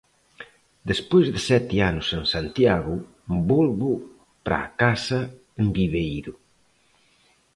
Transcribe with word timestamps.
Despois 0.89 1.25
de 1.33 1.39
sete 1.49 1.75
anos 1.91 2.07
en 2.17 2.23
Santiago, 2.33 2.95
volvo 3.51 3.91
para 4.45 4.59
a 4.65 4.69
casa 4.81 5.19
en 5.61 5.67
Viveiro. 5.77 6.33